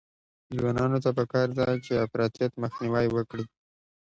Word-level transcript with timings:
ځوانانو 0.57 0.97
ته 1.03 1.09
پکار 1.17 1.47
ده 1.57 1.67
چې، 1.85 1.93
افراطیت 2.05 2.51
مخنیوی 2.63 3.07
وکړي. 3.11 3.45